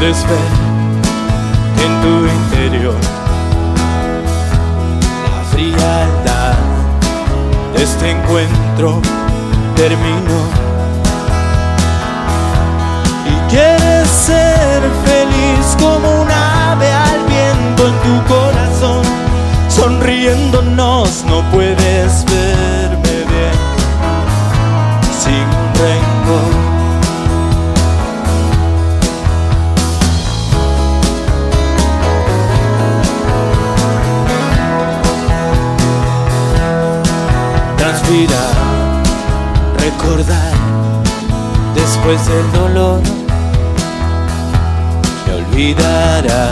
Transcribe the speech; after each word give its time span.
puedes 0.00 0.22
ver 0.22 0.38
en 1.84 1.92
tu 2.00 2.14
interior 2.26 2.96
la 5.26 5.42
frialdad 5.50 6.54
de 7.74 7.82
este 7.82 8.10
encuentro 8.10 9.02
terminó. 9.76 10.40
Y 13.26 13.50
quieres 13.50 14.08
ser 14.08 14.82
feliz 15.04 15.76
como 15.78 16.22
un 16.22 16.30
ave 16.30 16.90
al 16.92 17.20
viento 17.26 17.88
en 17.88 17.96
tu 18.00 18.24
corazón, 18.32 19.02
sonriéndonos 19.68 21.24
no 21.26 21.42
puedes 21.50 21.89
recordar 39.78 40.52
después 41.74 42.26
del 42.26 42.52
dolor. 42.52 43.00
Te 45.24 45.32
olvidará, 45.34 46.50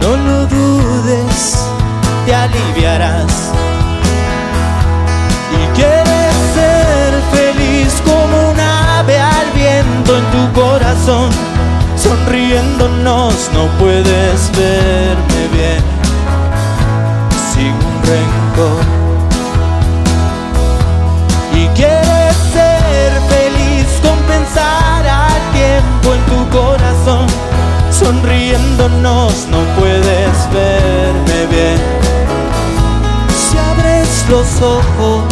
no 0.00 0.16
lo 0.16 0.46
dudes, 0.46 1.58
te 2.26 2.34
aliviarás. 2.34 3.50
Y 5.52 5.76
quieres 5.76 6.34
ser 6.54 7.12
feliz 7.32 7.92
como 8.04 8.50
un 8.50 8.60
ave 8.60 9.18
al 9.18 9.50
viento 9.52 10.16
en 10.16 10.24
tu 10.30 10.60
corazón. 10.60 11.30
Sonriéndonos 11.96 13.50
no 13.52 13.66
puedes 13.78 14.52
verme 14.52 15.48
bien 15.52 15.82
sin 17.52 17.74
rencor. 18.04 18.95
Los 34.28 34.60
ojos, 34.60 35.22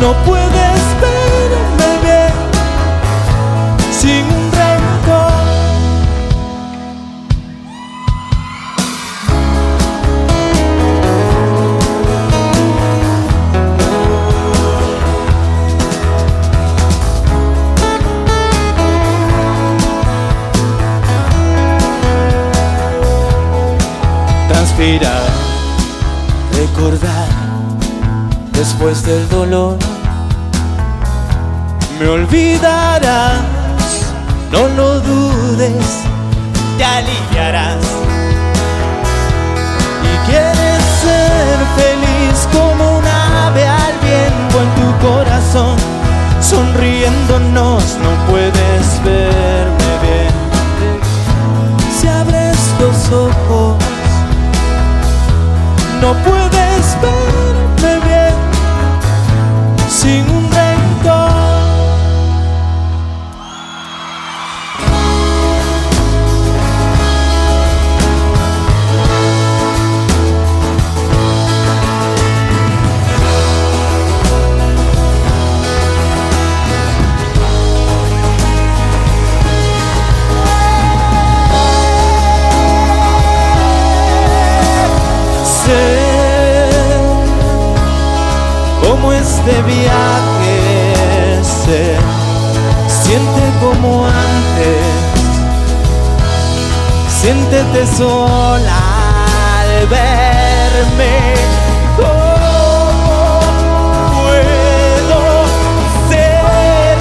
no 0.00 0.12
puedes 0.24 0.80
verme 1.00 1.98
bien 2.02 2.32
sin 3.92 4.24
un 4.24 4.50
rencor. 4.52 5.44
transpirar, 24.48 25.53
recordar 26.74 27.28
después 28.52 29.04
del 29.04 29.28
dolor. 29.28 29.76
Me 32.00 32.08
olvidarás, 32.08 33.42
no 34.50 34.66
lo 34.76 35.00
dudes, 35.00 35.86
te 36.76 36.84
aliviarás. 36.84 37.84
Y 40.02 40.28
quieres 40.28 40.82
ser 41.04 41.56
feliz 41.76 42.48
como 42.52 42.98
un 42.98 43.04
ave 43.06 43.66
al 43.66 43.94
viento 44.02 44.60
en 44.62 44.70
tu 44.80 45.06
corazón. 45.06 45.76
Sonriéndonos 46.40 47.98
no 48.02 48.10
puedes 48.30 49.04
verme 49.04 49.92
bien. 50.02 51.00
Si 52.00 52.08
abres 52.08 52.58
los 52.80 53.12
ojos 53.12 53.76
no 56.04 56.12
puedes 56.22 56.43
verme 57.02 58.00
bien. 58.06 58.34
Sin 59.88 60.24
un 60.30 60.53
cómo 88.94 89.12
este 89.12 89.62
viaje 89.62 91.42
se 91.42 91.96
siente 92.86 93.42
como 93.60 94.06
antes. 94.06 94.84
Siéntete 97.08 97.86
sola 97.86 98.82
al 99.58 99.86
verme. 99.88 101.34
¿Cómo 101.96 103.40
puedo 104.22 105.22
ser 106.08 106.96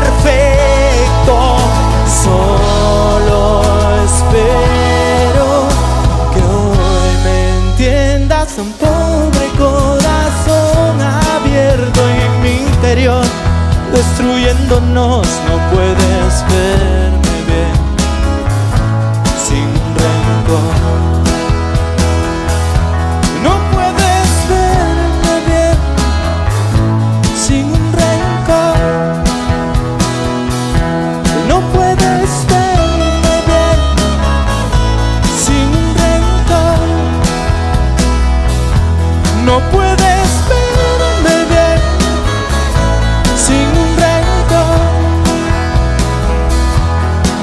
perfecto? 0.00 0.56
Solo 2.24 3.40
espero 4.04 5.48
que 6.32 6.40
hoy 6.40 7.12
me 7.24 7.36
entiendas 7.58 8.48
un 8.58 8.70
pobre 8.72 9.46
corazón 9.58 10.05
destruyéndonos 13.92 15.26
no 15.48 15.70
puedes 15.70 16.44
ver 16.48 17.15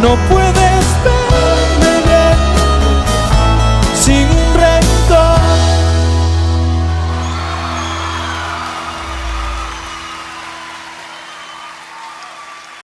No 0.03 0.17
puedo. 0.27 0.42